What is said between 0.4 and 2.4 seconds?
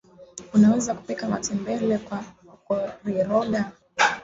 unaweza kupika matembele kwa